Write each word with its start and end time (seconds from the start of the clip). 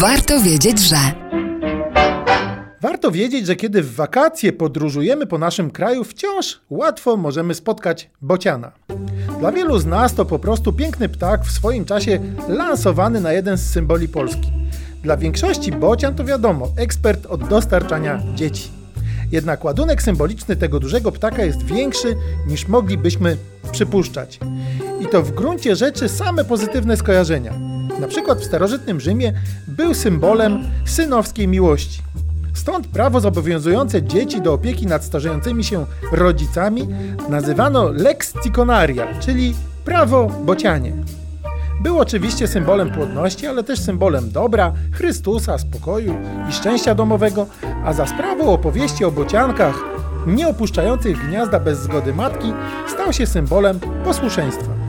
Warto 0.00 0.40
wiedzieć, 0.40 0.80
że. 0.80 0.96
Warto 2.80 3.10
wiedzieć, 3.10 3.46
że 3.46 3.56
kiedy 3.56 3.82
w 3.82 3.94
wakacje 3.94 4.52
podróżujemy 4.52 5.26
po 5.26 5.38
naszym 5.38 5.70
kraju, 5.70 6.04
wciąż 6.04 6.60
łatwo 6.70 7.16
możemy 7.16 7.54
spotkać 7.54 8.10
bociana. 8.22 8.72
Dla 9.40 9.52
wielu 9.52 9.78
z 9.78 9.86
nas 9.86 10.14
to 10.14 10.24
po 10.24 10.38
prostu 10.38 10.72
piękny 10.72 11.08
ptak 11.08 11.44
w 11.44 11.50
swoim 11.50 11.84
czasie 11.84 12.20
lansowany 12.48 13.20
na 13.20 13.32
jeden 13.32 13.56
z 13.56 13.70
symboli 13.70 14.08
Polski. 14.08 14.52
Dla 15.02 15.16
większości 15.16 15.72
bocian 15.72 16.14
to 16.14 16.24
wiadomo, 16.24 16.68
ekspert 16.76 17.26
od 17.26 17.48
dostarczania 17.48 18.22
dzieci. 18.34 18.70
Jednak 19.32 19.64
ładunek 19.64 20.02
symboliczny 20.02 20.56
tego 20.56 20.80
dużego 20.80 21.12
ptaka 21.12 21.44
jest 21.44 21.62
większy 21.62 22.16
niż 22.46 22.68
moglibyśmy 22.68 23.36
przypuszczać. 23.72 24.40
I 25.00 25.06
to 25.06 25.22
w 25.22 25.30
gruncie 25.30 25.76
rzeczy 25.76 26.08
same 26.08 26.44
pozytywne 26.44 26.96
skojarzenia. 26.96 27.69
Na 28.00 28.08
przykład 28.08 28.40
w 28.40 28.44
starożytnym 28.44 29.00
Rzymie 29.00 29.32
był 29.68 29.94
symbolem 29.94 30.64
synowskiej 30.84 31.48
miłości. 31.48 32.02
Stąd 32.54 32.86
prawo 32.86 33.20
zobowiązujące 33.20 34.02
dzieci 34.02 34.40
do 34.40 34.52
opieki 34.52 34.86
nad 34.86 35.04
starzejącymi 35.04 35.64
się 35.64 35.86
rodzicami 36.12 36.88
nazywano 37.28 37.88
lex 37.88 38.34
ciconaria, 38.44 39.20
czyli 39.20 39.54
prawo 39.84 40.26
bocianie. 40.26 40.92
Był 41.82 41.98
oczywiście 41.98 42.48
symbolem 42.48 42.90
płodności, 42.90 43.46
ale 43.46 43.64
też 43.64 43.80
symbolem 43.80 44.30
dobra, 44.30 44.72
Chrystusa, 44.92 45.58
spokoju 45.58 46.14
i 46.50 46.52
szczęścia 46.52 46.94
domowego, 46.94 47.46
a 47.84 47.92
za 47.92 48.06
sprawą 48.06 48.52
opowieści 48.52 49.04
o 49.04 49.10
bociankach 49.10 49.74
nie 50.26 50.48
opuszczających 50.48 51.28
gniazda 51.28 51.60
bez 51.60 51.78
zgody 51.78 52.14
matki 52.14 52.52
stał 52.88 53.12
się 53.12 53.26
symbolem 53.26 53.80
posłuszeństwa. 54.04 54.79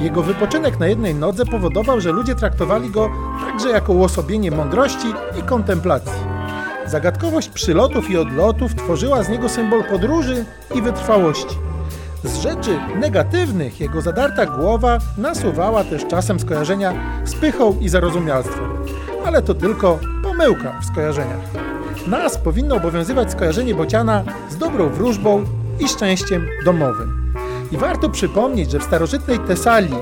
Jego 0.00 0.22
wypoczynek 0.22 0.78
na 0.78 0.86
jednej 0.86 1.14
nodze 1.14 1.46
powodował, 1.46 2.00
że 2.00 2.12
ludzie 2.12 2.34
traktowali 2.34 2.90
go 2.90 3.10
także 3.46 3.70
jako 3.70 3.92
uosobienie 3.92 4.50
mądrości 4.50 5.08
i 5.40 5.42
kontemplacji. 5.42 6.12
Zagadkowość 6.86 7.48
przylotów 7.48 8.10
i 8.10 8.16
odlotów 8.16 8.74
tworzyła 8.74 9.22
z 9.22 9.28
niego 9.28 9.48
symbol 9.48 9.84
podróży 9.84 10.44
i 10.74 10.82
wytrwałości. 10.82 11.56
Z 12.24 12.36
rzeczy 12.36 12.78
negatywnych 13.00 13.80
jego 13.80 14.00
zadarta 14.00 14.46
głowa 14.46 14.98
nasuwała 15.18 15.84
też 15.84 16.06
czasem 16.06 16.40
skojarzenia 16.40 16.94
z 17.24 17.34
pychą 17.34 17.76
i 17.80 17.88
zarozumialstwem. 17.88 18.68
Ale 19.26 19.42
to 19.42 19.54
tylko 19.54 19.98
pomyłka 20.22 20.80
w 20.80 20.84
skojarzeniach. 20.84 21.40
Nas 22.06 22.38
powinno 22.38 22.76
obowiązywać 22.76 23.32
skojarzenie 23.32 23.74
bociana 23.74 24.22
z 24.50 24.56
dobrą 24.56 24.88
wróżbą 24.88 25.44
i 25.80 25.88
szczęściem 25.88 26.46
domowym. 26.64 27.29
I 27.72 27.76
warto 27.76 28.08
przypomnieć, 28.08 28.70
że 28.70 28.78
w 28.78 28.82
starożytnej 28.82 29.38
Tesalii 29.38 29.94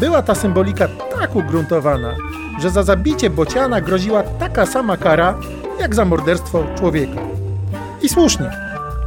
była 0.00 0.22
ta 0.22 0.34
symbolika 0.34 0.88
tak 0.88 1.36
ugruntowana, 1.36 2.14
że 2.60 2.70
za 2.70 2.82
zabicie 2.82 3.30
bociana 3.30 3.80
groziła 3.80 4.22
taka 4.22 4.66
sama 4.66 4.96
kara, 4.96 5.38
jak 5.80 5.94
za 5.94 6.04
morderstwo 6.04 6.64
człowieka. 6.78 7.20
I 8.02 8.08
słusznie. 8.08 8.50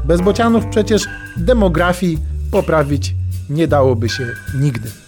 Bez 0.06 0.22
bocianów 0.22 0.66
przecież 0.66 1.06
demografii 1.38 2.18
poprawić 2.52 3.16
nie 3.50 3.68
dałoby 3.68 4.10
się 4.10 4.28
nigdy. 4.60 5.05